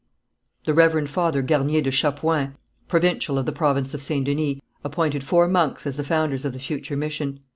The 0.65 0.73
Reverend 0.73 1.11
Father 1.11 1.43
Garnier 1.43 1.81
de 1.83 1.91
Chapouin, 1.91 2.55
provincial 2.87 3.37
of 3.37 3.45
the 3.45 3.51
province 3.51 3.93
of 3.93 4.01
St. 4.01 4.25
Denis, 4.25 4.57
appointed 4.83 5.23
four 5.23 5.47
monks 5.47 5.85
as 5.85 5.95
the 5.97 6.03
founders 6.03 6.43
of 6.43 6.53
the 6.53 6.59
future 6.59 6.97
mission. 6.97 7.41